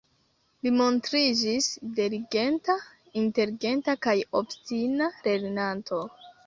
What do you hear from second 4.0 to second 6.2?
kaj obstina lernanto.